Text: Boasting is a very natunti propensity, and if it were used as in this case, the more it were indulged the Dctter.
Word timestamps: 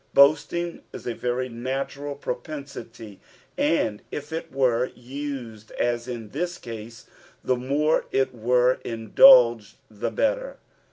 Boasting 0.15 0.81
is 0.91 1.05
a 1.05 1.13
very 1.13 1.47
natunti 1.47 2.19
propensity, 2.19 3.19
and 3.55 4.01
if 4.09 4.33
it 4.33 4.51
were 4.51 4.87
used 4.95 5.71
as 5.73 6.07
in 6.07 6.29
this 6.29 6.57
case, 6.57 7.05
the 7.43 7.55
more 7.55 8.05
it 8.11 8.33
were 8.33 8.79
indulged 8.83 9.75
the 9.91 10.09
Dctter. 10.11 10.55